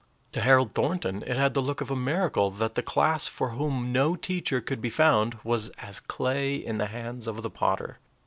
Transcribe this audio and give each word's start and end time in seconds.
To 0.31 0.41
Harold 0.41 0.73
Thornton 0.73 1.21
it 1.27 1.37
had 1.37 1.53
the 1.53 1.61
look 1.61 1.79
of 1.79 1.91
a 1.91 1.95
miracle 1.95 2.49
that 2.49 2.73
the 2.73 2.81
class 2.81 3.27
for 3.27 3.49
whom 3.49 3.91
no 3.91 4.15
teacher 4.15 4.59
could 4.59 4.81
be 4.81 4.89
found 4.89 5.35
was 5.43 5.69
as 5.77 5.99
clay 5.99 6.55
in 6.55 6.79
the 6.79 6.87
hands 6.87 7.27
of 7.27 7.43
the 7.43 7.51
potter. 7.51 7.99